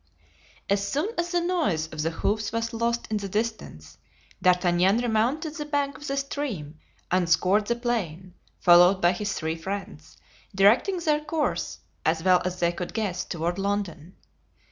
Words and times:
As 0.67 0.83
soon 0.87 1.09
as 1.15 1.31
the 1.31 1.41
noise 1.41 1.85
of 1.89 2.01
the 2.01 2.09
hoofs 2.09 2.51
was 2.51 2.73
lost 2.73 3.05
in 3.11 3.17
the 3.17 3.29
distance 3.29 3.99
D'Artagnan 4.41 4.97
remounted 4.97 5.53
the 5.57 5.65
bank 5.65 5.95
of 5.95 6.07
the 6.07 6.17
stream 6.17 6.79
and 7.11 7.29
scoured 7.29 7.67
the 7.67 7.75
plain, 7.75 8.33
followed 8.59 8.99
by 8.99 9.11
his 9.11 9.35
three 9.35 9.55
friends, 9.57 10.17
directing 10.55 10.97
their 10.97 11.23
course, 11.23 11.81
as 12.03 12.23
well 12.23 12.41
as 12.43 12.59
they 12.59 12.71
could 12.71 12.95
guess, 12.95 13.23
toward 13.25 13.59
London. 13.59 14.15